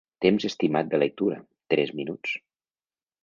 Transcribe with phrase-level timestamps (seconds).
[0.25, 1.37] Temps estimat de lectura:
[1.73, 2.35] tres minuts.